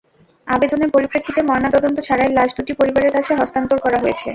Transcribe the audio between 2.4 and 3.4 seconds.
দুটি পরিবারের কাছে